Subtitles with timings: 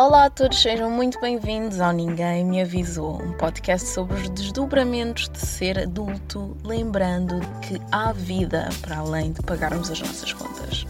[0.00, 5.28] Olá a todos, sejam muito bem-vindos ao Ninguém Me Avisou, um podcast sobre os desdobramentos
[5.28, 10.86] de ser adulto, lembrando que há vida para além de pagarmos as nossas contas.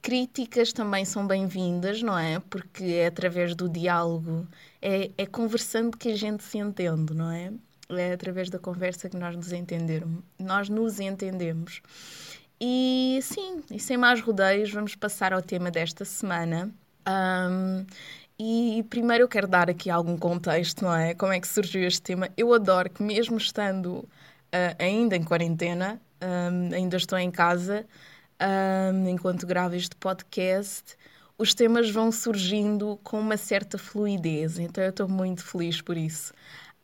[0.02, 2.39] Críticas também são bem-vindas, não é?
[2.50, 4.48] Porque é através do diálogo,
[4.81, 7.52] é, é conversando que a gente se entende, não é?
[7.89, 11.81] é através da conversa que nós nos entendermos, nós nos entendemos.
[12.62, 16.70] E sim, e sem mais rodeios, vamos passar ao tema desta semana.
[17.08, 17.86] Um,
[18.38, 21.14] e primeiro eu quero dar aqui algum contexto, não é?
[21.14, 22.30] Como é que surgiu este tema?
[22.38, 24.08] Eu adoro que, mesmo estando uh,
[24.78, 27.86] ainda em quarentena, um, ainda estou em casa,
[28.94, 30.98] um, enquanto gravo este podcast,
[31.38, 36.34] os temas vão surgindo com uma certa fluidez, então eu estou muito feliz por isso.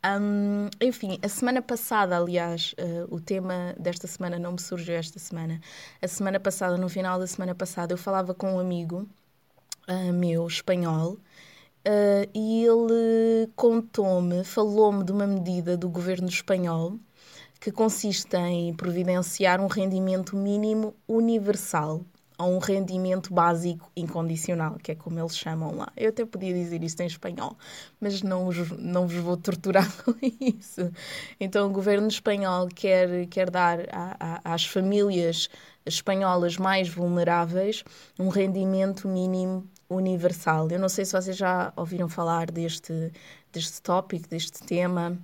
[0.06, 5.18] Um, enfim, a semana passada, aliás, uh, o tema desta semana não me surgiu esta
[5.18, 5.60] semana.
[6.00, 9.08] A semana passada, no final da semana passada, eu falava com um amigo
[9.88, 16.98] uh, meu espanhol uh, e ele contou-me, falou-me de uma medida do governo espanhol
[17.60, 22.04] que consiste em providenciar um rendimento mínimo universal
[22.38, 25.88] a um rendimento básico incondicional, que é como eles chamam lá.
[25.96, 27.56] Eu até podia dizer isto em espanhol,
[28.00, 30.92] mas não vos, não vos vou torturar com isso.
[31.40, 35.48] Então, o governo espanhol quer, quer dar a, a, às famílias
[35.86, 37.84] espanholas mais vulneráveis
[38.18, 40.68] um rendimento mínimo universal.
[40.70, 43.12] Eu não sei se vocês já ouviram falar deste,
[43.52, 45.16] deste tópico, deste tema.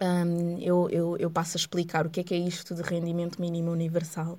[0.00, 3.40] Um, eu, eu, eu passo a explicar o que é que é isto de rendimento
[3.40, 4.38] mínimo universal.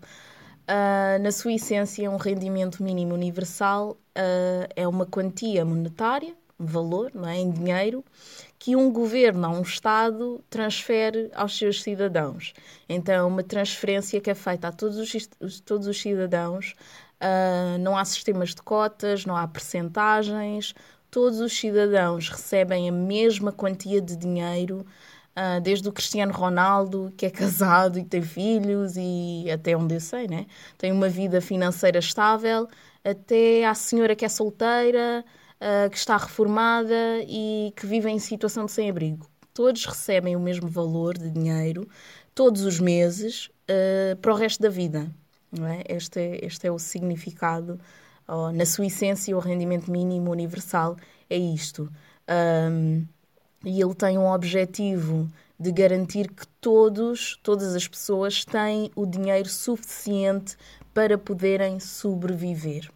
[0.69, 7.11] Uh, na sua essência, um rendimento mínimo universal uh, é uma quantia monetária, um valor,
[7.13, 7.37] não é?
[7.37, 8.05] em dinheiro,
[8.59, 12.53] que um governo ou um Estado transfere aos seus cidadãos.
[12.87, 16.75] Então, uma transferência que é feita a todos os, todos os cidadãos.
[17.19, 20.73] Uh, não há sistemas de cotas, não há percentagens.
[21.09, 24.85] Todos os cidadãos recebem a mesma quantia de dinheiro
[25.31, 30.01] Uh, desde o Cristiano Ronaldo, que é casado e tem filhos, e até onde eu
[30.01, 30.45] sei, né?
[30.77, 32.67] tem uma vida financeira estável,
[33.03, 35.23] até à senhora que é solteira,
[35.55, 39.25] uh, que está reformada e que vive em situação de sem-abrigo.
[39.53, 41.87] Todos recebem o mesmo valor de dinheiro,
[42.35, 45.09] todos os meses, uh, para o resto da vida.
[45.51, 45.83] Não é?
[45.87, 47.79] Este, é, este é o significado,
[48.27, 50.95] oh, na sua essência, o rendimento mínimo universal
[51.29, 51.91] é isto.
[52.29, 53.05] Um,
[53.63, 55.29] e ele tem um objetivo
[55.59, 60.57] de garantir que todos, todas as pessoas têm o dinheiro suficiente
[60.93, 62.89] para poderem sobreviver.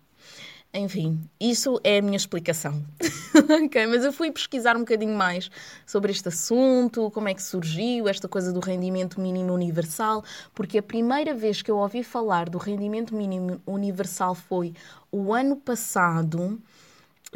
[0.77, 2.83] Enfim, isso é a minha explicação.
[3.89, 5.49] mas eu fui pesquisar um bocadinho mais
[5.85, 10.21] sobre este assunto, como é que surgiu esta coisa do rendimento mínimo universal,
[10.53, 14.73] porque a primeira vez que eu ouvi falar do rendimento mínimo universal foi
[15.09, 16.59] o ano passado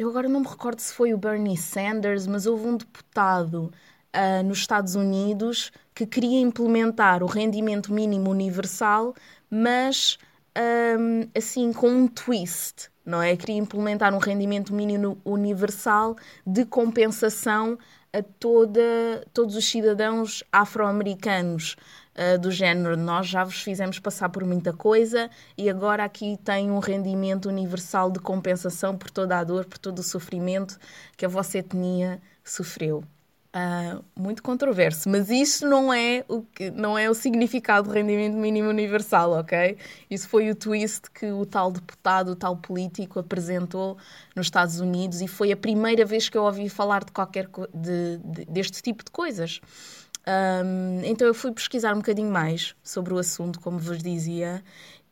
[0.00, 3.70] eu agora não me recordo se foi o Bernie Sanders, mas houve um deputado
[4.16, 9.14] uh, nos Estados Unidos que queria implementar o rendimento mínimo universal,
[9.50, 10.16] mas
[10.98, 13.36] um, assim com um twist, não é?
[13.36, 17.78] Queria implementar um rendimento mínimo universal de compensação
[18.12, 18.80] a toda,
[19.32, 21.76] todos os cidadãos afro-americanos
[22.14, 22.96] uh, do género.
[22.96, 28.10] Nós já vos fizemos passar por muita coisa e agora aqui tem um rendimento universal
[28.10, 30.78] de compensação por toda a dor, por todo o sofrimento
[31.16, 33.04] que a vossa etnia sofreu.
[33.52, 38.36] Uh, muito controverso, mas isso não é o que não é o significado do rendimento
[38.36, 39.76] mínimo universal, ok?
[40.08, 43.98] Isso foi o twist que o tal deputado, o tal político apresentou
[44.36, 48.18] nos Estados Unidos e foi a primeira vez que eu ouvi falar de qualquer de,
[48.18, 49.60] de, deste tipo de coisas.
[50.28, 54.62] Um, então eu fui pesquisar um bocadinho mais sobre o assunto, como vos dizia,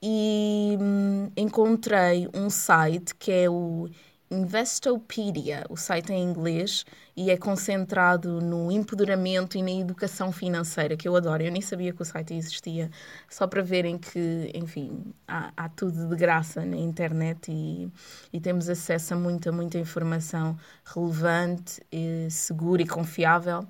[0.00, 3.88] e hum, encontrei um site que é o
[4.30, 6.84] Investopedia, o site em inglês,
[7.16, 11.42] e é concentrado no empoderamento e na educação financeira, que eu adoro.
[11.42, 12.90] Eu nem sabia que o site existia,
[13.28, 17.90] só para verem que, enfim, há, há tudo de graça na internet e,
[18.30, 23.66] e, temos acesso a muita, muita informação relevante, e segura e confiável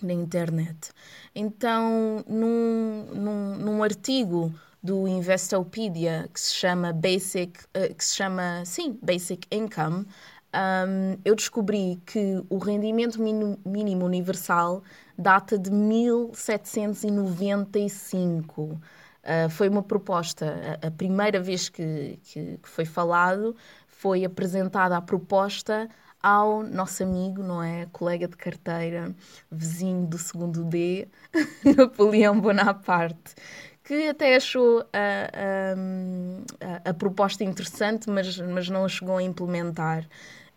[0.00, 0.90] na internet.
[1.34, 8.62] Então, num, num, num artigo do Investopedia que se chama Basic, uh, que se chama,
[8.64, 10.06] sim, Basic Income,
[10.54, 14.84] um, eu descobri que o rendimento mínimo universal
[15.16, 18.62] data de 1795.
[18.62, 18.80] Uh,
[19.24, 23.54] ah, foi uma proposta, a, a primeira vez que, que, que, foi falado,
[23.86, 25.88] foi apresentada a proposta
[26.22, 27.86] ao nosso amigo, não é?
[27.92, 29.14] Colega de carteira,
[29.50, 31.08] vizinho do segundo D,
[31.76, 33.34] Napoleão Bonaparte,
[33.88, 40.06] que até achou a, a, a, proposta interessante, mas, mas não a chegou a implementar.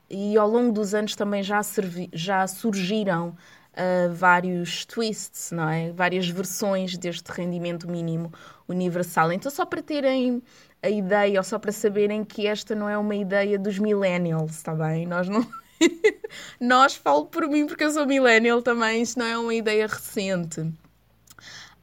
[0.09, 5.93] E ao longo dos anos também já, servi, já surgiram uh, vários twists, não é?
[5.93, 8.33] Várias versões deste rendimento mínimo
[8.67, 9.31] universal.
[9.31, 10.43] Então, só para terem
[10.83, 14.75] a ideia, ou só para saberem que esta não é uma ideia dos millennials, está
[14.75, 15.07] bem?
[15.07, 15.47] Nós não.
[16.59, 20.69] Nós falo por mim porque eu sou millennial também, isto não é uma ideia recente.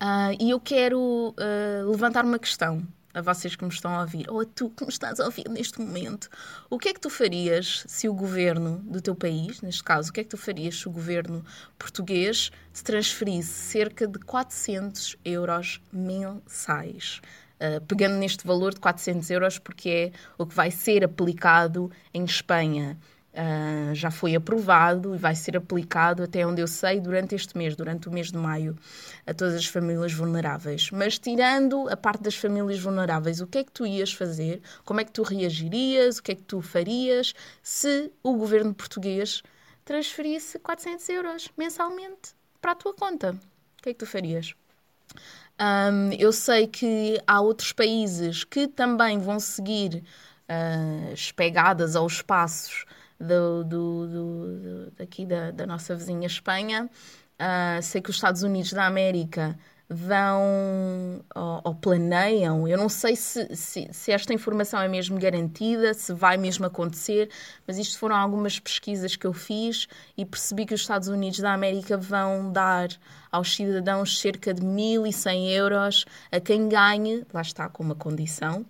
[0.01, 4.31] Uh, e eu quero uh, levantar uma questão a vocês que me estão a ouvir,
[4.31, 6.29] ou a tu que me estás a ouvir neste momento.
[6.71, 10.13] O que é que tu farias se o governo do teu país, neste caso, o
[10.13, 11.45] que é que tu farias se o governo
[11.77, 17.21] português te transferisse cerca de 400 euros mensais?
[17.57, 22.25] Uh, pegando neste valor de 400 euros, porque é o que vai ser aplicado em
[22.25, 22.97] Espanha.
[23.39, 27.77] Uh, já foi aprovado e vai ser aplicado, até onde eu sei, durante este mês,
[27.77, 28.77] durante o mês de maio,
[29.25, 30.91] a todas as famílias vulneráveis.
[30.91, 34.61] Mas tirando a parte das famílias vulneráveis, o que é que tu ias fazer?
[34.85, 36.19] Como é que tu reagirias?
[36.19, 37.33] O que é que tu farias
[37.63, 39.41] se o governo português
[39.85, 43.37] transferisse 400 euros mensalmente para a tua conta?
[43.79, 44.53] O que é que tu farias?
[45.61, 50.03] Um, eu sei que há outros países que também vão seguir
[50.49, 52.85] uh, as pegadas aos passos
[53.19, 56.89] do, do, do, daqui da, da, nossa vizinha Espanha.
[57.41, 59.57] Uh, sei que os Estados Unidos da América
[59.89, 65.95] vão ou, ou planeiam, eu não sei se, se, se, esta informação é mesmo garantida,
[65.95, 67.31] se vai mesmo acontecer,
[67.67, 71.55] mas isto foram algumas pesquisas que eu fiz e percebi que os Estados Unidos da
[71.55, 72.89] América vão dar
[73.33, 78.67] aos cidadãos cerca de 1.100 euros a quem ganhe, lá está com uma condição,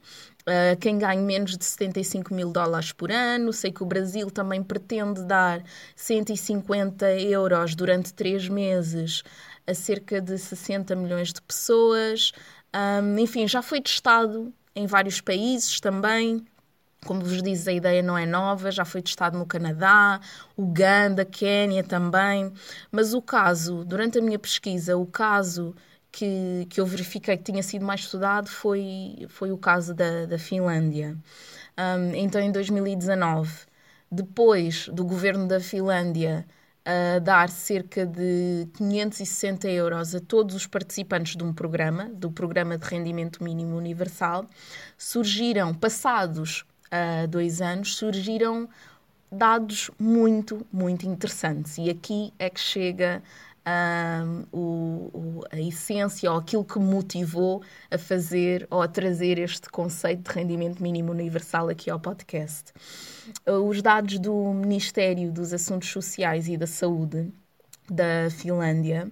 [0.48, 3.52] Uh, quem ganha menos de 75 mil dólares por ano.
[3.52, 5.62] Sei que o Brasil também pretende dar
[5.94, 9.22] 150 euros durante três meses
[9.66, 12.32] a cerca de 60 milhões de pessoas.
[12.74, 16.42] Um, enfim, já foi testado em vários países também.
[17.04, 20.20] Como vos disse, a ideia não é nova, já foi testado no Canadá,
[20.56, 22.50] Uganda, Quénia também.
[22.90, 25.74] Mas o caso, durante a minha pesquisa, o caso
[26.12, 30.38] que, que eu verifiquei que tinha sido mais estudado foi, foi o caso da, da
[30.38, 31.16] Finlândia.
[31.78, 33.50] Um, então, em 2019,
[34.10, 36.46] depois do governo da Finlândia
[37.22, 42.86] dar cerca de 560 euros a todos os participantes de um programa, do Programa de
[42.86, 44.46] Rendimento Mínimo Universal,
[44.96, 48.68] surgiram, passados uh, dois anos, surgiram
[49.30, 51.76] dados muito, muito interessantes.
[51.76, 53.22] E aqui é que chega
[53.68, 59.68] um, o, o, a essência ou aquilo que motivou a fazer ou a trazer este
[59.68, 62.72] conceito de rendimento mínimo universal aqui ao podcast.
[63.46, 67.32] Os dados do Ministério dos Assuntos Sociais e da Saúde
[67.90, 69.10] da Finlândia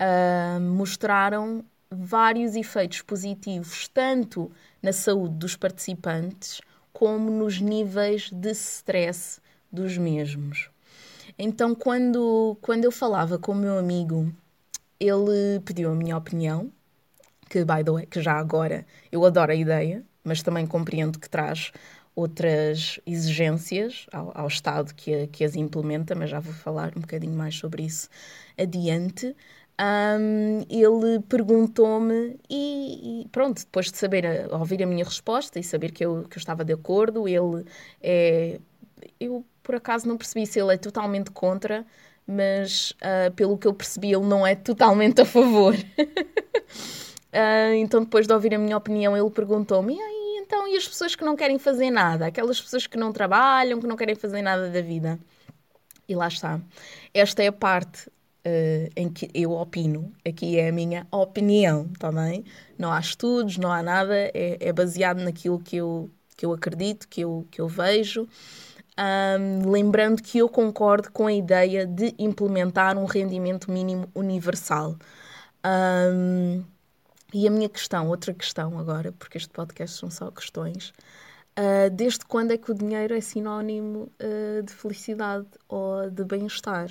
[0.00, 4.50] uh, mostraram vários efeitos positivos, tanto
[4.82, 6.60] na saúde dos participantes
[6.92, 9.40] como nos níveis de stress
[9.72, 10.70] dos mesmos.
[11.42, 14.30] Então, quando, quando eu falava com o meu amigo,
[15.00, 16.70] ele pediu a minha opinião,
[17.48, 21.30] que, by the way, que já agora eu adoro a ideia, mas também compreendo que
[21.30, 21.72] traz
[22.14, 27.00] outras exigências ao, ao Estado que, a, que as implementa, mas já vou falar um
[27.00, 28.10] bocadinho mais sobre isso
[28.58, 29.34] adiante.
[29.80, 35.90] Um, ele perguntou-me e, e, pronto, depois de saber, ouvir a minha resposta e saber
[35.92, 37.64] que eu, que eu estava de acordo, ele
[38.02, 38.60] é...
[39.18, 41.86] Eu por acaso não percebi se ele é totalmente contra,
[42.26, 45.74] mas uh, pelo que eu percebi, ele não é totalmente a favor.
[45.74, 46.14] uh,
[47.76, 51.24] então, depois de ouvir a minha opinião, ele perguntou-me: e então, e as pessoas que
[51.24, 52.26] não querem fazer nada?
[52.26, 55.18] Aquelas pessoas que não trabalham, que não querem fazer nada da vida?
[56.08, 56.60] E lá está.
[57.14, 60.12] Esta é a parte uh, em que eu opino.
[60.26, 62.44] Aqui é a minha opinião, tá bem?
[62.78, 67.06] Não há estudos, não há nada, é, é baseado naquilo que eu, que eu acredito,
[67.08, 68.28] que eu, que eu vejo.
[69.00, 74.94] Um, lembrando que eu concordo com a ideia de implementar um rendimento mínimo universal.
[75.64, 76.62] Um,
[77.32, 80.92] e a minha questão, outra questão agora, porque este podcast são só questões,
[81.58, 86.90] uh, desde quando é que o dinheiro é sinónimo uh, de felicidade ou de bem-estar?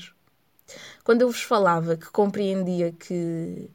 [1.03, 3.69] Quando eu vos falava que compreendia que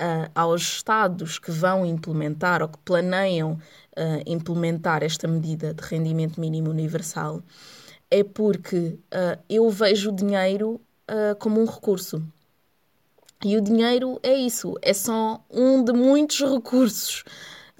[0.00, 3.58] uh, aos Estados que vão implementar ou que planeiam
[4.24, 7.42] implementar esta medida de rendimento mínimo universal,
[8.10, 10.80] é porque uh, eu vejo o dinheiro
[11.40, 12.22] como um recurso.
[13.44, 17.24] E o dinheiro é isso, é só um de muitos recursos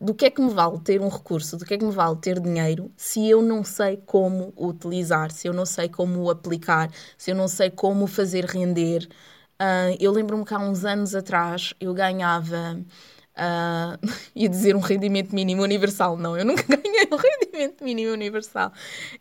[0.01, 2.17] do que é que me vale ter um recurso, do que é que me vale
[2.17, 7.31] ter dinheiro, se eu não sei como utilizar, se eu não sei como aplicar, se
[7.31, 9.07] eu não sei como fazer render.
[9.61, 12.81] Uh, eu lembro-me que há uns anos atrás eu ganhava.
[13.40, 13.97] Uh,
[14.37, 16.16] ia dizer um rendimento mínimo universal.
[16.16, 18.70] Não, eu nunca ganhei um rendimento mínimo universal.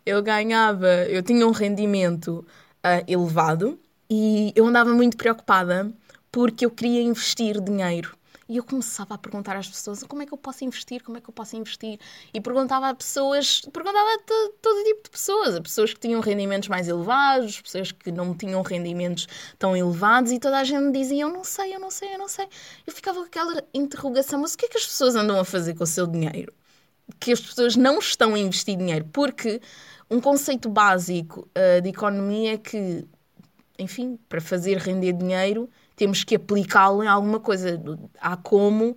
[0.04, 2.44] Eu ganhava, eu tinha um rendimento
[2.84, 5.90] uh, elevado e eu andava muito preocupada
[6.30, 8.14] porque eu queria investir dinheiro.
[8.50, 11.20] E eu começava a perguntar às pessoas como é que eu posso investir, como é
[11.20, 12.00] que eu posso investir.
[12.34, 14.18] E perguntava a pessoas, perguntava a
[14.60, 18.60] todo tipo de pessoas, a pessoas que tinham rendimentos mais elevados, pessoas que não tinham
[18.62, 22.18] rendimentos tão elevados, e toda a gente dizia: Eu não sei, eu não sei, eu
[22.18, 22.48] não sei.
[22.84, 25.74] Eu ficava com aquela interrogação: Mas o que é que as pessoas andam a fazer
[25.74, 26.52] com o seu dinheiro?
[27.20, 29.08] Que as pessoas não estão a investir dinheiro.
[29.12, 29.60] Porque
[30.10, 33.06] um conceito básico uh, de economia é que,
[33.78, 37.78] enfim, para fazer render dinheiro temos que aplicá-lo em alguma coisa.
[38.18, 38.96] Há como, uh,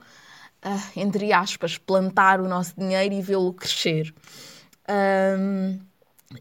[0.95, 4.15] entre aspas, plantar o nosso dinheiro e vê-lo crescer.
[5.38, 5.79] Um,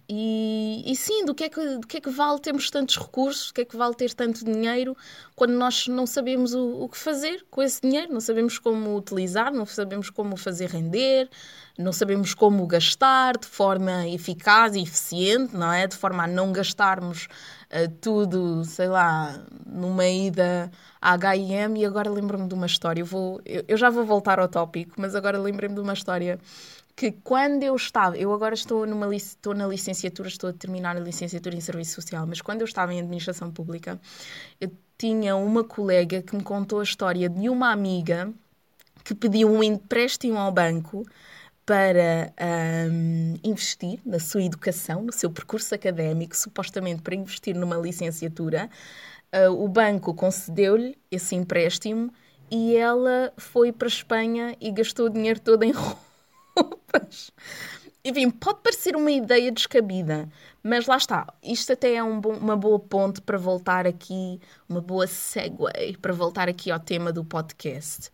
[0.08, 3.48] e, e, sim, do que, é que, do que é que vale termos tantos recursos,
[3.48, 4.96] do que é que vale ter tanto dinheiro
[5.34, 9.52] quando nós não sabemos o, o que fazer com esse dinheiro, não sabemos como utilizar,
[9.52, 11.28] não sabemos como fazer render,
[11.78, 15.86] não sabemos como gastar de forma eficaz e eficiente, não é?
[15.86, 17.26] De forma a não gastarmos
[17.70, 20.70] uh, tudo, sei lá, numa ida
[21.00, 23.00] à H&M e agora lembro-me de uma história.
[23.00, 26.38] Eu, vou, eu, eu já vou voltar ao tópico, mas agora lembrei-me de uma história
[26.94, 31.00] que quando eu estava, eu agora estou, numa, estou na licenciatura, estou a terminar a
[31.00, 34.00] licenciatura em Serviço Social, mas quando eu estava em Administração Pública,
[34.60, 38.32] eu tinha uma colega que me contou a história de uma amiga
[39.04, 41.04] que pediu um empréstimo ao banco
[41.64, 42.32] para
[42.90, 48.68] um, investir na sua educação, no seu percurso académico, supostamente para investir numa licenciatura.
[49.34, 52.12] Uh, o banco concedeu-lhe esse empréstimo
[52.50, 55.72] e ela foi para a Espanha e gastou o dinheiro todo em
[56.92, 57.30] roupas.
[58.04, 60.28] Enfim, pode parecer uma ideia descabida,
[60.62, 61.26] mas lá está.
[61.42, 66.12] Isto até é um bom, uma boa ponte para voltar aqui, uma boa segue para
[66.12, 68.10] voltar aqui ao tema do podcast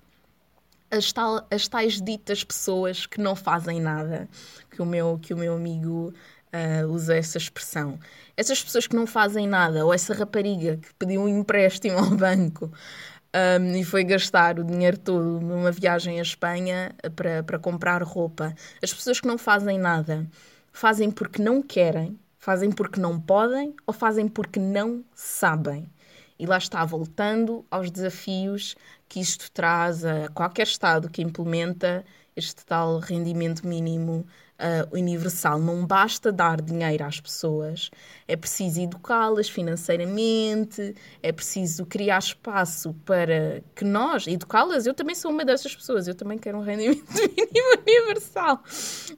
[0.90, 4.28] as, tal, as tais ditas pessoas que não fazem nada,
[4.70, 6.12] que o meu, que o meu amigo
[6.52, 7.99] uh, usa essa expressão.
[8.37, 12.73] Essas pessoas que não fazem nada, ou essa rapariga que pediu um empréstimo ao banco
[13.35, 18.54] um, e foi gastar o dinheiro todo numa viagem à Espanha para, para comprar roupa.
[18.82, 20.26] As pessoas que não fazem nada
[20.73, 25.90] fazem porque não querem, fazem porque não podem ou fazem porque não sabem.
[26.38, 28.76] E lá está, voltando aos desafios
[29.08, 32.04] que isto traz a qualquer Estado que implementa
[32.37, 34.25] este tal rendimento mínimo
[34.59, 35.59] uh, universal.
[35.59, 37.91] Não basta dar dinheiro às pessoas,
[38.27, 45.31] é preciso educá-las financeiramente, é preciso criar espaço para que nós, educá-las, eu também sou
[45.31, 48.62] uma dessas pessoas, eu também quero um rendimento mínimo universal.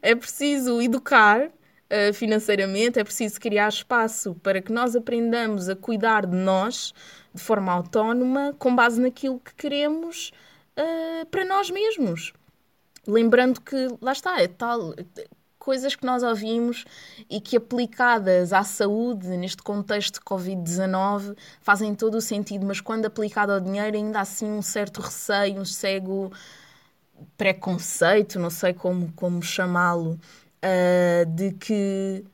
[0.03, 6.27] É preciso educar uh, financeiramente, é preciso criar espaço para que nós aprendamos a cuidar
[6.27, 6.93] de nós
[7.33, 10.33] de forma autónoma, com base naquilo que queremos
[10.77, 12.33] uh, para nós mesmos.
[13.07, 14.95] Lembrando que, lá está, é tal,
[15.59, 16.85] coisas que nós ouvimos
[17.29, 23.07] e que aplicadas à saúde, neste contexto de Covid-19, fazem todo o sentido, mas quando
[23.07, 26.33] aplicado ao dinheiro, ainda há assim um certo receio, um cego
[27.37, 32.25] preconceito, não sei como, como chamá-lo, uh, de que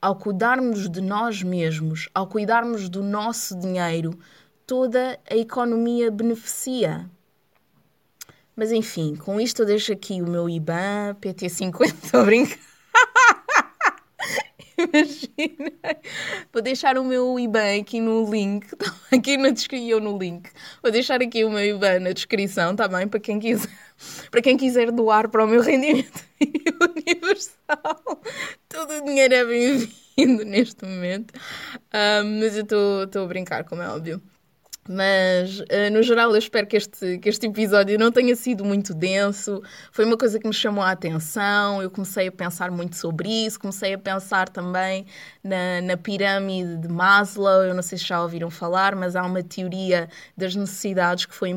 [0.00, 4.18] ao cuidarmos de nós mesmos, ao cuidarmos do nosso dinheiro,
[4.66, 7.08] toda a economia beneficia.
[8.56, 12.58] Mas enfim, com isto eu deixo aqui o meu IBAN, PT50, estou a brincar.
[14.76, 15.72] Imagina.
[16.52, 20.50] Vou deixar o meu IBAN aqui no link, tá aqui na descrição, no link.
[20.82, 23.08] Vou deixar aqui o meu IBAN na descrição, tá bem?
[23.08, 23.70] Para quem quiser,
[24.30, 26.24] para quem quiser doar para o meu rendimento
[26.96, 28.22] universal.
[28.68, 30.04] Todo o dinheiro é bem-vindo.
[30.46, 31.34] neste momento.
[31.92, 32.64] Um, mas eu
[33.04, 34.22] estou a brincar, como é óbvio.
[34.86, 38.92] Mas, uh, no geral, eu espero que este, que este episódio não tenha sido muito
[38.92, 39.62] denso.
[39.90, 41.82] Foi uma coisa que me chamou a atenção.
[41.82, 43.58] Eu comecei a pensar muito sobre isso.
[43.58, 45.06] Comecei a pensar também
[45.42, 47.62] na, na pirâmide de Maslow.
[47.62, 51.48] Eu não sei se já ouviram falar, mas há uma teoria das necessidades que foi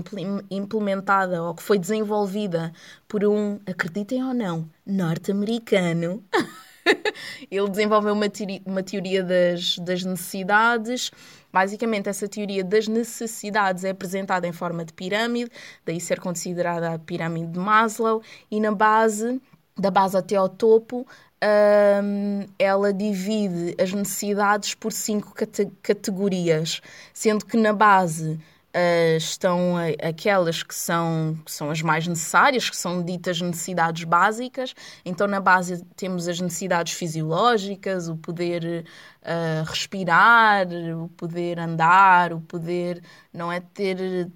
[0.50, 2.72] implementada ou que foi desenvolvida
[3.10, 6.24] por um, acreditem ou não, norte-americano.
[7.52, 11.12] Ele desenvolveu uma, teoria, uma teoria das, das necessidades
[11.58, 15.50] Basicamente, essa teoria das necessidades é apresentada em forma de pirâmide,
[15.84, 18.22] daí ser considerada a pirâmide de Maslow,
[18.52, 19.42] e na base,
[19.76, 21.04] da base até ao topo,
[21.44, 26.80] um, ela divide as necessidades por cinco cate categorias,
[27.12, 28.40] sendo que na base
[28.78, 34.76] uh, estão aquelas que são, que são as mais necessárias, que são ditas necessidades básicas.
[35.04, 38.86] Então, na base, temos as necessidades fisiológicas, o poder
[39.24, 43.02] uh, respirar, o poder andar, o poder,
[43.34, 44.30] não é ter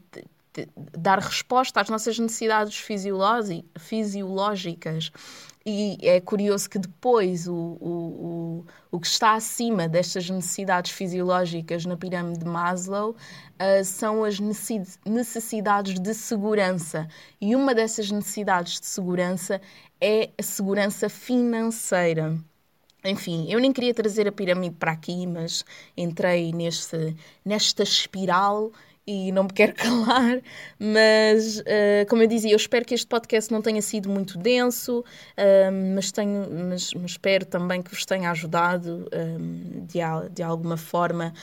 [0.98, 5.12] dar resposta às nossas necessidades fisiológicas.
[5.66, 11.86] E é curioso que depois o, o, o, o que está acima destas necessidades fisiológicas
[11.86, 17.08] na pirâmide de Maslow uh, são as necessidades de segurança.
[17.40, 19.62] E uma dessas necessidades de segurança
[20.00, 22.36] é a segurança financeira.
[23.04, 25.66] Enfim, eu nem queria trazer a pirâmide para aqui, mas
[25.98, 28.72] entrei neste, nesta espiral
[29.06, 30.42] e não me quero calar,
[30.80, 35.00] mas uh, como eu dizia, eu espero que este podcast não tenha sido muito denso,
[35.00, 40.00] uh, mas, tenho, mas, mas, espero também que vos tenha ajudado uh, de,
[40.32, 41.34] de alguma forma.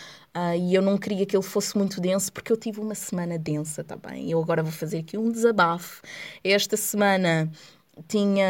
[0.57, 3.83] e eu não queria que ele fosse muito denso porque eu tive uma semana densa
[3.83, 4.27] também.
[4.27, 6.01] Tá eu agora vou fazer aqui um desabafo.
[6.45, 7.51] Esta semana
[8.07, 8.47] tinha,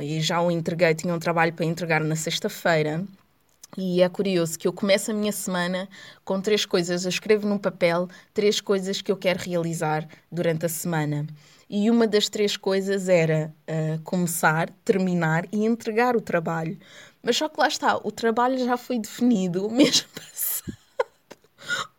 [0.00, 3.04] e já o entreguei, tinha um trabalho para entregar na sexta-feira.
[3.80, 5.88] E é curioso que eu começo a minha semana
[6.24, 10.68] com três coisas, eu escrevo num papel três coisas que eu quero realizar durante a
[10.68, 11.24] semana.
[11.70, 16.76] E uma das três coisas era uh, começar, terminar e entregar o trabalho.
[17.22, 20.76] Mas só que lá está, o trabalho já foi definido o mês passado.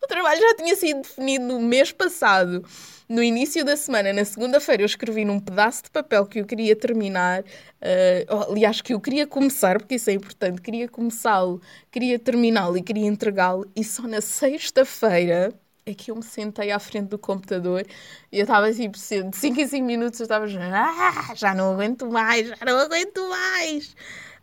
[0.03, 2.65] o trabalho já tinha sido definido no mês passado
[3.09, 6.75] no início da semana, na segunda-feira, eu escrevi num pedaço de papel que eu queria
[6.75, 7.43] terminar.
[7.81, 10.61] Uh, aliás, que eu queria começar, porque isso é importante.
[10.61, 11.61] Queria começá-lo,
[11.91, 13.65] queria terminá-lo e queria entregá-lo.
[13.75, 15.53] E só na sexta-feira
[15.85, 17.85] é que eu me sentei à frente do computador
[18.31, 21.73] e eu estava tipo, de 5 em 5 minutos, eu estava já, ah, já não
[21.73, 23.95] aguento mais, já não aguento mais.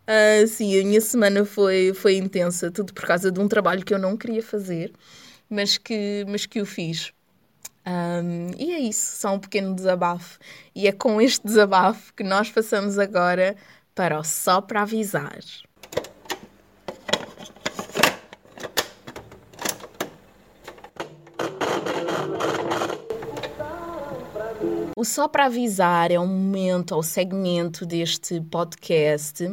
[0.08, 3.92] Uh, sim, a minha semana foi, foi intensa, tudo por causa de um trabalho que
[3.92, 4.92] eu não queria fazer,
[5.48, 7.12] mas que, mas que o fiz.
[7.86, 10.38] Um, e é isso, só um pequeno desabafo.
[10.74, 13.56] E é com este desabafo que nós passamos agora
[13.94, 15.38] para o Só para Avisar.
[24.98, 29.44] O Só para Avisar é um momento ou segmento deste podcast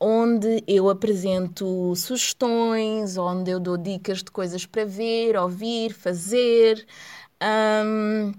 [0.00, 6.84] onde eu apresento sugestões, onde eu dou dicas de coisas para ver, ouvir, fazer.
[7.40, 8.32] Um,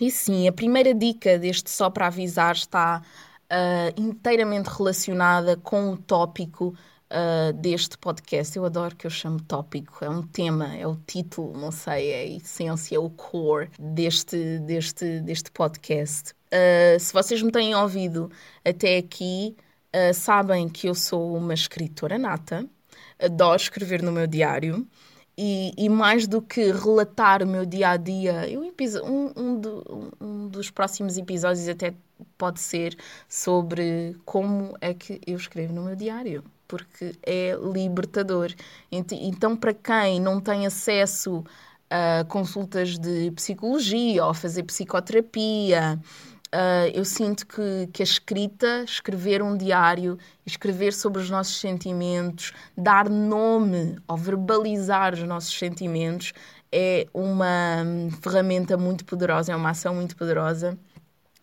[0.00, 3.02] e sim, a primeira dica deste só para avisar está
[3.50, 6.72] uh, inteiramente relacionada com o tópico
[7.10, 8.56] uh, deste podcast.
[8.56, 12.20] Eu adoro que eu chamo tópico, é um tema, é o título, não sei, é
[12.20, 16.32] a essência, o core deste, deste, deste podcast.
[16.46, 18.30] Uh, se vocês me têm ouvido
[18.64, 19.56] até aqui,
[20.12, 22.68] sabem que eu sou uma escritora nata,
[23.18, 24.86] adoro escrever no meu diário.
[25.38, 28.44] E, e, mais do que relatar o meu dia a dia,
[29.04, 31.94] um, um, do, um, dos próximos episódios até
[32.38, 32.96] pode ser
[33.28, 38.52] sobre como é que eu escrevo no meu diário, porque é libertador.
[38.90, 41.44] Então, para quem não tem acesso
[41.90, 45.98] a consultas de psicologia ou fazer psicoterapia,
[46.54, 52.52] Uh, eu sinto que, que a escrita, escrever um diário, escrever sobre os nossos sentimentos,
[52.78, 56.32] dar nome ou verbalizar os nossos sentimentos
[56.70, 57.84] é uma
[58.22, 60.78] ferramenta muito poderosa, é uma ação muito poderosa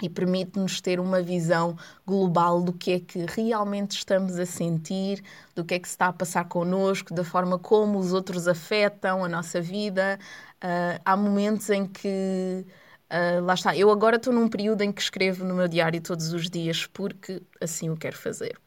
[0.02, 5.24] e permite-nos ter uma visão global do que é que realmente estamos a sentir,
[5.56, 9.24] do que é que se está a passar connosco, da forma como os outros afetam
[9.24, 10.20] a nossa vida.
[10.56, 12.66] Uh, há momentos em que
[13.14, 16.34] Uh, lá está, eu agora estou num período em que escrevo no meu diário todos
[16.34, 18.58] os dias porque assim o quero fazer.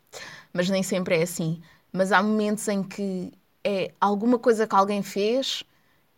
[0.52, 1.60] Mas nem sempre é assim.
[1.92, 3.32] Mas há momentos em que
[3.64, 5.64] é alguma coisa que alguém fez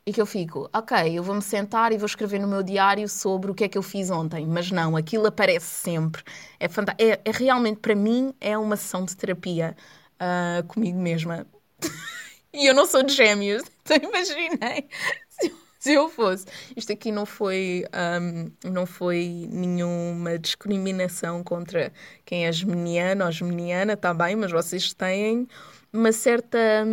[0.09, 3.51] e que eu fico, ok, eu vou-me sentar e vou escrever no meu diário sobre
[3.51, 4.47] o que é que eu fiz ontem.
[4.47, 6.23] Mas não, aquilo aparece sempre.
[6.59, 9.77] É, é, é realmente, para mim, é uma sessão de terapia
[10.14, 11.47] uh, comigo mesma.
[12.55, 14.88] e eu não sou de gêmeos, então imaginei
[15.29, 16.47] se, se eu fosse.
[16.75, 17.85] Isto aqui não foi,
[18.23, 21.92] um, não foi nenhuma discriminação contra
[22.25, 25.47] quem é geminiano ou geminiana, está bem, mas vocês têm
[25.92, 26.87] uma certa,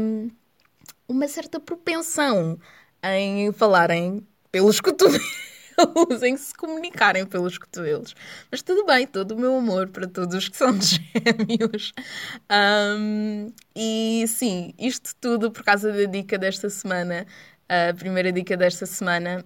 [1.08, 2.60] uma certa propensão
[3.14, 5.46] em falarem pelos cotovelos
[6.24, 8.16] em se comunicarem pelos cotovelos.
[8.52, 11.94] Mas tudo bem, todo o meu amor para todos os que são gêmeos.
[12.52, 17.26] Um, e sim, isto tudo por causa da dica desta semana.
[17.68, 19.44] A primeira dica desta semana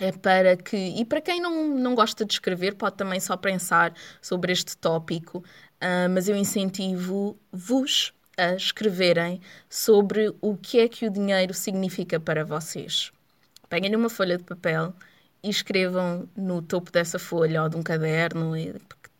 [0.00, 3.94] é para que, e para quem não, não gosta de escrever, pode também só pensar
[4.20, 11.10] sobre este tópico, uh, mas eu incentivo-vos a escreverem sobre o que é que o
[11.10, 13.12] dinheiro significa para vocês.
[13.68, 14.94] Peguem uma folha de papel
[15.42, 18.54] e escrevam no topo dessa folha ou de um caderno,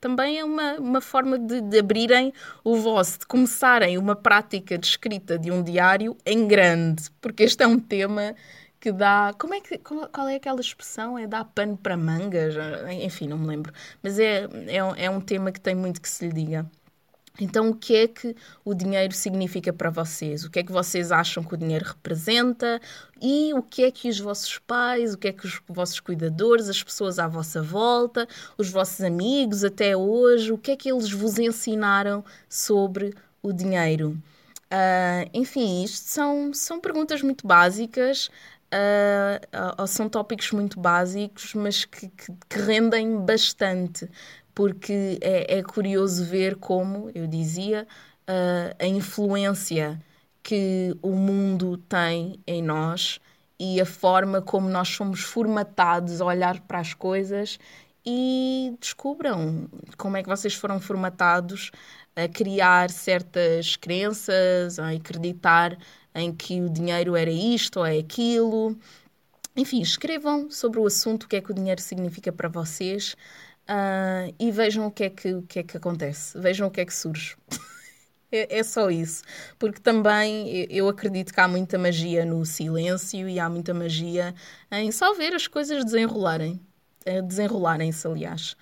[0.01, 2.33] também é uma, uma forma de, de abrirem
[2.65, 7.63] o vosso, de começarem uma prática de escrita de um diário em grande, porque este
[7.63, 8.35] é um tema
[8.81, 9.35] que dá.
[9.39, 11.19] Como é que, qual é aquela expressão?
[11.19, 12.55] É dar pano para mangas?
[13.03, 13.73] Enfim, não me lembro.
[14.03, 16.67] Mas é, é, é um tema que tem muito que se lhe diga.
[17.41, 20.45] Então, o que é que o dinheiro significa para vocês?
[20.45, 22.81] O que é que vocês acham que o dinheiro representa?
[23.21, 26.69] E o que é que os vossos pais, o que é que os vossos cuidadores,
[26.69, 31.11] as pessoas à vossa volta, os vossos amigos até hoje, o que é que eles
[31.11, 34.17] vos ensinaram sobre o dinheiro?
[34.73, 38.31] Uh, enfim, isto são, são perguntas muito básicas,
[38.73, 44.09] uh, uh, são tópicos muito básicos, mas que, que, que rendem bastante
[44.61, 47.87] porque é, é curioso ver como, eu dizia,
[48.29, 49.99] uh, a influência
[50.43, 53.19] que o mundo tem em nós
[53.59, 57.59] e a forma como nós somos formatados a olhar para as coisas
[58.05, 61.71] e descubram como é que vocês foram formatados
[62.15, 65.79] a criar certas crenças, a acreditar
[66.15, 68.79] em que o dinheiro era isto ou é aquilo.
[69.57, 73.17] Enfim, escrevam sobre o assunto, o que é que o dinheiro significa para vocês.
[73.71, 76.81] Uh, e vejam o que, é que, o que é que acontece, vejam o que
[76.81, 77.37] é que surge.
[78.33, 79.23] é, é, só isso.
[79.61, 84.35] Porque também eu acredito que há muita magia no silêncio e há muita magia
[84.73, 86.61] em só ver as coisas desenrolarem.
[87.05, 88.57] Eh, desenrolarem-se, aliás.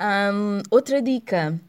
[0.00, 1.60] Um, outra dica.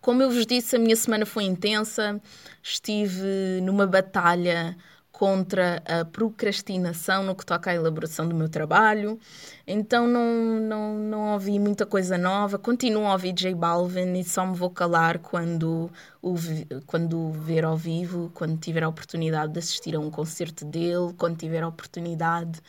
[0.00, 2.20] Como eu vos disse, a minha semana foi intensa.
[2.60, 4.76] Estive numa batalha
[5.14, 9.16] contra a procrastinação no que toca à elaboração do meu trabalho.
[9.64, 12.58] Então não, não, não ouvi muita coisa nova.
[12.58, 15.88] Continuo a ouvir J Balvin e só me vou calar quando
[16.20, 16.34] o,
[16.84, 21.36] quando ver ao vivo, quando tiver a oportunidade de assistir a um concerto dele, quando
[21.36, 22.60] tiver a oportunidade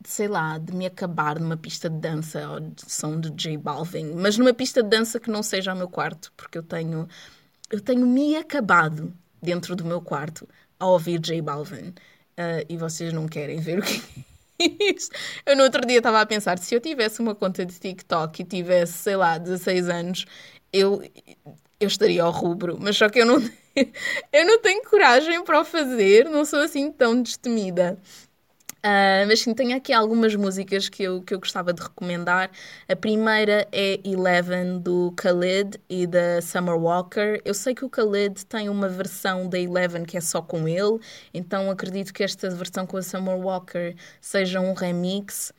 [0.00, 3.56] de, sei lá, de me acabar numa pista de dança ou de som de J
[3.58, 7.08] Balvin, mas numa pista de dança que não seja o meu quarto, porque eu tenho
[7.68, 10.46] eu tenho me acabado dentro do meu quarto
[10.80, 11.94] a ouvir J Balvin.
[12.38, 14.02] Uh, e vocês não querem ver o que
[14.58, 15.10] é isso.
[15.44, 18.44] Eu no outro dia estava a pensar, se eu tivesse uma conta de TikTok e
[18.44, 20.24] tivesse, sei lá, 16 anos,
[20.72, 21.02] eu,
[21.78, 22.78] eu estaria ao rubro.
[22.80, 23.36] Mas só que eu não,
[24.32, 27.98] eu não tenho coragem para o fazer, não sou assim tão destemida.
[28.80, 32.50] Uh, mas sim, tenho aqui algumas músicas que eu, que eu gostava de recomendar.
[32.88, 37.42] A primeira é Eleven do Khalid e da Summer Walker.
[37.44, 40.98] Eu sei que o Khalid tem uma versão da Eleven que é só com ele,
[41.34, 45.52] então acredito que esta versão com a Summer Walker seja um remix.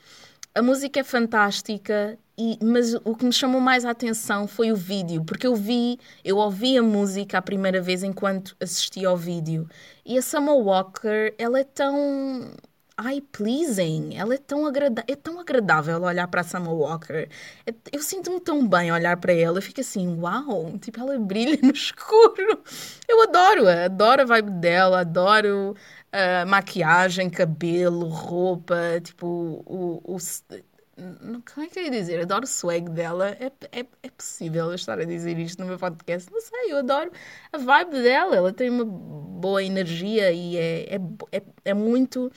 [0.56, 4.76] A música é fantástica, e, mas o que me chamou mais a atenção foi o
[4.76, 9.70] vídeo, porque eu vi, eu ouvi a música a primeira vez enquanto assistia ao vídeo.
[10.04, 12.52] E a Summer Walker, ela é tão
[13.00, 14.16] eye pleasing.
[14.16, 17.28] Ela é tão, agrada é tão agradável olhar para Summer Walker.
[17.66, 19.58] É, eu sinto-me tão bem olhar para ela.
[19.58, 22.62] Eu fico assim, uau, tipo, ela brilha no escuro.
[23.08, 25.76] Eu adoro-a, adoro a vibe dela, adoro
[26.12, 29.28] a uh, maquiagem, cabelo, roupa, tipo,
[29.66, 30.18] o, o,
[31.54, 32.22] como é que eu ia dizer?
[32.22, 33.30] Adoro o swag dela.
[33.30, 36.32] É, é, é possível eu estar a dizer isto no meu podcast?
[36.32, 37.12] Não sei, eu adoro
[37.52, 38.36] a vibe dela.
[38.36, 41.00] Ela tem uma boa energia e é, é,
[41.32, 42.32] é, é muito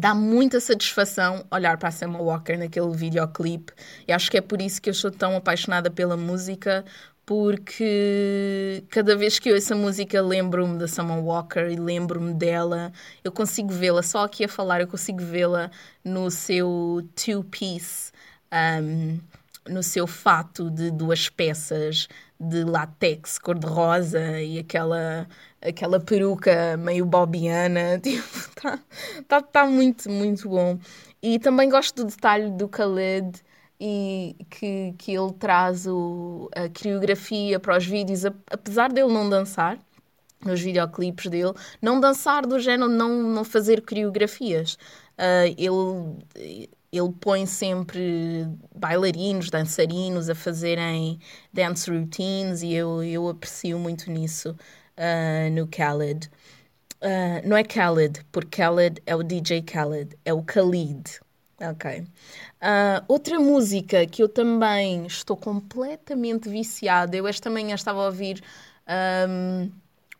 [0.00, 3.70] dá muita satisfação olhar para a Summer Walker naquele videoclipe
[4.08, 6.82] e acho que é por isso que eu sou tão apaixonada pela música
[7.26, 12.90] porque cada vez que eu ouço a música lembro-me da Summer Walker e lembro-me dela.
[13.22, 15.70] Eu consigo vê-la, só aqui a falar, eu consigo vê-la
[16.02, 18.10] no seu two-piece,
[18.82, 19.20] um,
[19.68, 22.08] no seu fato de duas peças
[22.40, 25.28] de látex cor-de-rosa e aquela
[25.62, 28.78] aquela peruca meio bobiana, tipo, tá,
[29.28, 30.78] tá, tá muito, muito bom.
[31.22, 33.42] E também gosto do detalhe do Khaled
[33.78, 39.78] e que, que ele traz o, a coreografia para os vídeos, apesar dele não dançar,
[40.44, 44.74] nos videoclipes dele, não dançar do género, não, não fazer coreografias.
[45.18, 51.18] Uh, ele, ele põe sempre bailarinos, dançarinos a fazerem
[51.52, 54.56] dance routines e eu, eu aprecio muito nisso
[55.00, 56.30] uh, no Khaled.
[57.02, 61.20] Uh, não é Khaled, porque Khaled é o DJ Khaled, é o Khalid.
[61.60, 62.00] Ok.
[62.00, 68.42] Uh, outra música que eu também estou completamente viciada, eu esta manhã estava a ouvir
[69.28, 69.70] um,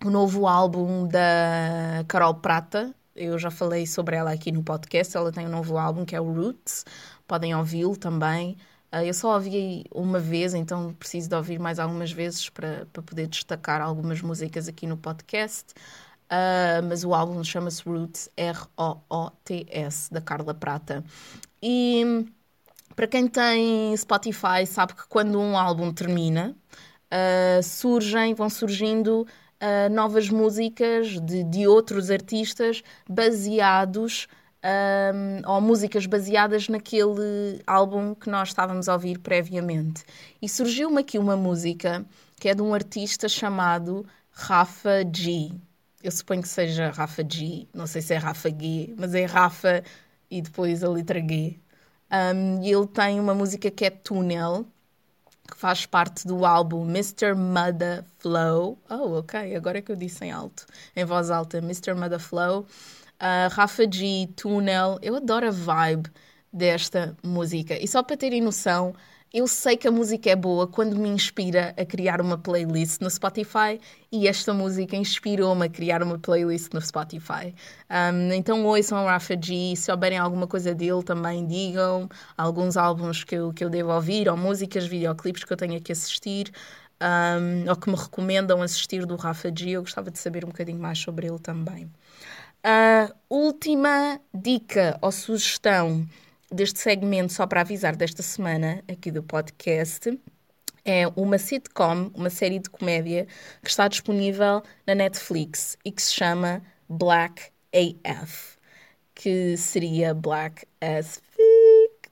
[0.05, 2.95] o novo álbum da Carol Prata.
[3.17, 5.17] Eu já falei sobre ela aqui no podcast.
[5.17, 6.85] Ela tem um novo álbum que é o Roots.
[7.27, 8.57] Podem ouvi-lo também.
[8.93, 13.03] Uh, eu só ouvi uma vez, então preciso de ouvir mais algumas vezes para, para
[13.03, 15.73] poder destacar algumas músicas aqui no podcast.
[16.31, 21.05] Uh, mas o álbum chama-se Roots, R-O-O-T-S, da Carla Prata.
[21.63, 22.25] E
[22.95, 26.55] para quem tem Spotify, sabe que quando um álbum termina,
[27.11, 34.29] uh, surgem, vão surgindo uh, novas músicas de, de outros artistas baseados
[34.65, 40.05] um, ou músicas baseadas naquele álbum que nós estávamos a ouvir previamente.
[40.41, 42.05] E surgiu-me aqui uma música
[42.39, 45.53] que é de um artista chamado Rafa G.
[46.03, 49.83] Eu suponho que seja Rafa G, não sei se é Rafa G, mas é Rafa
[50.31, 51.59] e depois a letra G.
[52.11, 54.67] Um, e ele tem uma música que é Túnel,
[55.51, 57.35] que faz parte do álbum Mr.
[57.35, 58.79] Mudda Flow.
[58.89, 60.65] Oh, ok, agora é que eu disse em alto,
[60.97, 61.95] em voz alta, Mr.
[61.95, 62.67] Mudda Flow.
[63.21, 66.11] Uh, Rafa G, Túnel, eu adoro a vibe
[66.51, 67.77] desta música.
[67.79, 68.95] E só para terem noção,
[69.33, 73.09] eu sei que a música é boa quando me inspira a criar uma playlist no
[73.11, 73.79] Spotify
[74.11, 77.55] e esta música inspirou-me a criar uma playlist no Spotify.
[77.89, 83.37] Um, então ouçam Rafa G, se souberem alguma coisa dele também digam, alguns álbuns que
[83.37, 86.51] eu, que eu devo ouvir, ou músicas, videoclipes que eu tenho que assistir.
[87.03, 90.79] Um, ou que me recomendam assistir do Rafa G, eu gostava de saber um bocadinho
[90.79, 91.91] mais sobre ele também.
[92.63, 96.07] Uh, última dica ou sugestão
[96.53, 100.19] deste segmento, só para avisar, desta semana aqui do podcast,
[100.85, 103.27] é uma sitcom, uma série de comédia
[103.63, 107.51] que está disponível na Netflix e que se chama Black
[108.05, 108.59] AF,
[109.15, 111.23] que seria Black as.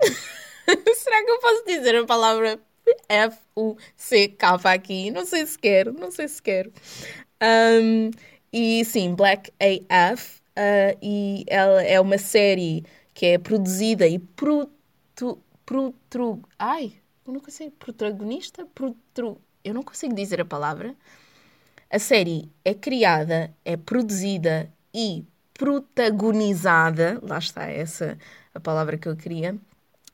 [0.96, 2.60] Será que eu posso dizer a palavra
[3.08, 5.10] F-U-C-K aqui?
[5.10, 6.72] Não sei se quero, não sei se quero.
[7.42, 8.10] Um,
[8.52, 9.52] e sim, Black
[9.88, 12.84] AF, uh, e ela é uma série
[13.14, 15.40] que é produzida e protru,
[16.58, 16.92] ai,
[17.26, 20.94] eu não consigo, protagonista, protru, eu não consigo dizer a palavra.
[21.90, 28.16] A série é criada, é produzida e protagonizada, lá está essa
[28.54, 29.56] a palavra que eu queria,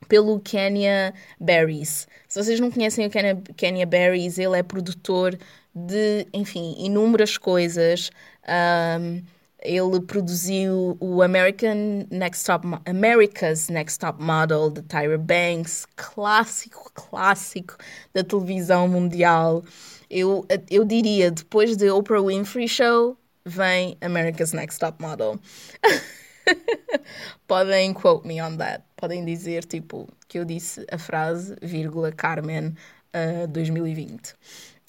[0.09, 2.09] pelo Kenya Barris.
[2.29, 5.38] Se vocês não conhecem o Kenya, Kenya Barris, ele é produtor
[5.75, 8.11] de, enfim, inúmeras coisas.
[8.47, 9.23] Um,
[9.65, 17.77] ele produziu o American Next Top, America's Next Top Model de Tyra Banks, clássico, clássico
[18.13, 19.65] da televisão mundial.
[20.11, 25.41] Eu, eu diria, depois de Oprah Winfrey Show, vem America's Next Top Model.
[27.49, 28.85] Podem quote me on that.
[28.97, 32.75] Podem dizer, tipo, que eu disse a frase, vírgula, Carmen,
[33.15, 34.35] uh, 2020.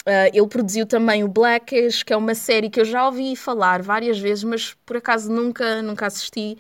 [0.08, 3.82] Uh, ele produziu também o Blackish, que é uma série que eu já ouvi falar
[3.82, 6.58] várias vezes, mas por acaso nunca, nunca assisti,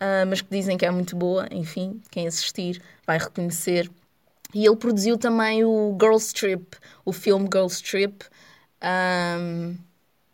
[0.00, 1.46] uh, mas que dizem que é muito boa.
[1.52, 3.88] Enfim, quem assistir vai reconhecer.
[4.52, 8.24] E ele produziu também o Girls Trip, o filme Girls Trip,
[8.82, 9.76] um,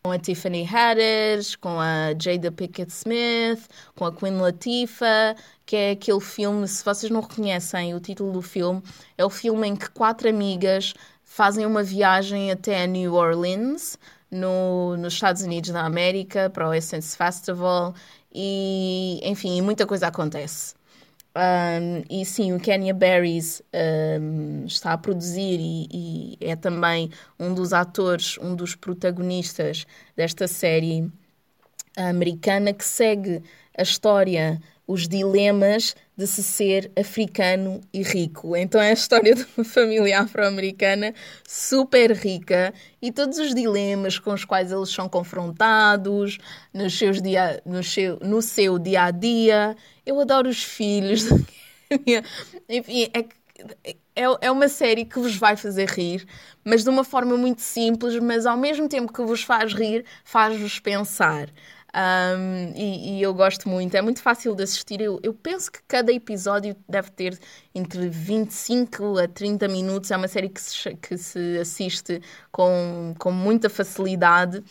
[0.03, 5.35] com a Tiffany Haddish, com a Jada Pickett Smith, com a Queen Latifah,
[5.67, 8.83] que é aquele filme, se vocês não reconhecem o título do filme,
[9.19, 13.99] é o filme em que quatro amigas fazem uma viagem até New Orleans,
[14.31, 17.95] no, nos Estados Unidos da América, para o Essence Festival,
[18.33, 20.75] e enfim, muita coisa acontece.
[21.37, 23.61] Um, e sim, o Kenya Barris
[24.21, 27.11] um, está a produzir e, e, é também
[27.41, 29.85] um dos atores, um dos protagonistas
[30.15, 31.11] desta série
[31.97, 33.43] americana que segue
[33.77, 38.57] a história os dilemas de se ser africano e rico.
[38.57, 41.15] Então é a história de uma família afro-americana
[41.47, 46.39] super rica e todos os dilemas com os quais eles são confrontados
[46.73, 49.77] nos seus dia, no, seu, no seu dia a dia.
[50.05, 51.25] Eu adoro os filhos.
[52.69, 53.25] Enfim, é,
[54.17, 56.27] é, é uma série que vos vai fazer rir,
[56.65, 60.79] mas de uma forma muito simples, mas ao mesmo tempo que vos faz rir, faz-vos
[60.79, 61.49] pensar.
[61.95, 65.01] Um, e, e, eu gosto muito, é muito fácil de assistir.
[65.01, 67.39] Eu, eu, penso que cada episódio deve ter
[67.73, 70.11] entre 25 a 30 minutos.
[70.11, 74.63] É uma série que se, que se assiste com, com muita facilidade.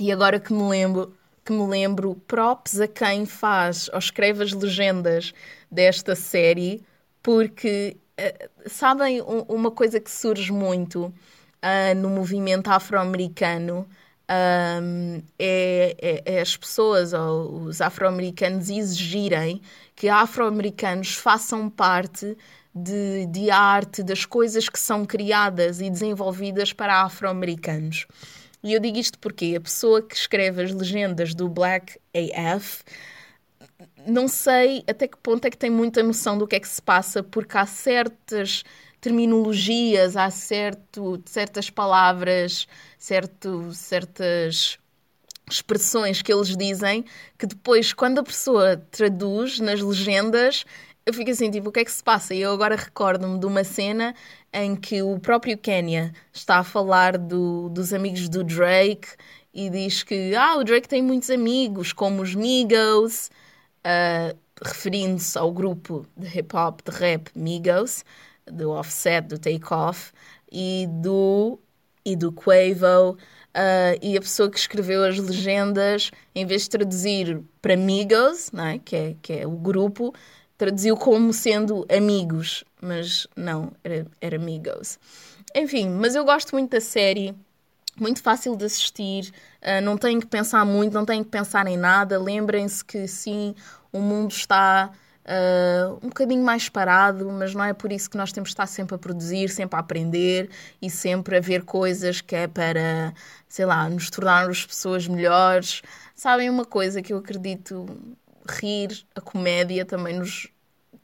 [0.00, 4.52] E agora que me lembro, que me lembro, props a quem faz ou escreve as
[4.52, 5.32] legendas
[5.70, 6.82] desta série,
[7.22, 13.86] porque uh, sabem uma coisa que surge muito uh, no movimento afro-americano
[14.30, 19.60] um, é, é, é, as pessoas ou os afro-americanos exigirem
[19.96, 22.36] que afro-americanos façam parte
[22.74, 28.06] de, de arte, das coisas que são criadas e desenvolvidas para afro-americanos.
[28.62, 32.84] E eu digo isto porque a pessoa que escreve as legendas do Black AF
[34.06, 36.80] não sei até que ponto é que tem muita noção do que é que se
[36.80, 38.62] passa, porque há certas
[39.00, 42.66] terminologias, há certo, certas palavras,
[42.98, 44.78] certo, certas
[45.50, 47.04] expressões que eles dizem
[47.36, 50.64] que depois, quando a pessoa traduz nas legendas,
[51.04, 52.34] eu fico assim, tipo, o que é que se passa?
[52.34, 54.14] E eu agora recordo-me de uma cena
[54.52, 59.08] em que o próprio Kenya está a falar do, dos amigos do Drake
[59.52, 63.30] e diz que ah, o Drake tem muitos amigos, como os Migos,
[63.84, 68.04] uh, referindo-se ao grupo de hip hop, de rap Migos,
[68.52, 70.12] do Offset, do Takeoff
[70.50, 71.58] e do,
[72.04, 73.16] e do Quavo.
[73.50, 78.64] Uh, e a pessoa que escreveu as legendas, em vez de traduzir para Migos, não
[78.64, 78.78] é?
[78.78, 80.14] Que, é, que é o grupo,
[80.56, 85.00] traduziu como sendo amigos, mas não, era, era Migos.
[85.52, 87.34] Enfim, mas eu gosto muito da série,
[87.96, 89.32] muito fácil de assistir,
[89.62, 92.22] uh, não tenho que pensar muito, não tenho que pensar em nada.
[92.22, 93.54] Lembrem-se que sim,
[93.92, 94.92] o mundo está
[95.24, 98.66] Uh, um bocadinho mais parado, mas não é por isso que nós temos de estar
[98.66, 100.48] sempre a produzir, sempre a aprender
[100.80, 103.12] e sempre a ver coisas que é para,
[103.48, 105.82] sei lá, nos tornarmos pessoas melhores.
[106.14, 107.86] Sabem uma coisa que eu acredito,
[108.48, 110.48] rir, a comédia também nos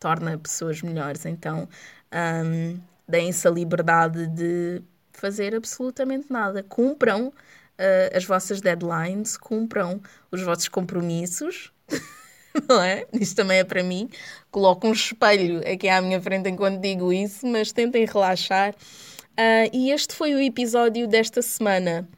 [0.00, 1.24] torna pessoas melhores.
[1.26, 1.68] Então,
[2.12, 6.62] um, deem-se a liberdade de fazer absolutamente nada.
[6.62, 10.00] Cumpram uh, as vossas deadlines, cumpram
[10.30, 11.72] os vossos compromissos.
[12.68, 13.06] não é?
[13.12, 14.08] Isto também é para mim.
[14.50, 18.74] Coloco um espelho aqui à minha frente enquanto digo isso, mas tentem relaxar.
[19.32, 22.08] Uh, e este foi o episódio desta semana.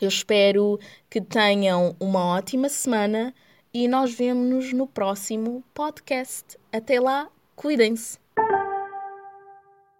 [0.00, 0.78] Eu espero
[1.10, 3.34] que tenham uma ótima semana
[3.72, 6.56] e nós vemos-nos no próximo podcast.
[6.72, 8.27] Até lá, cuidem-se!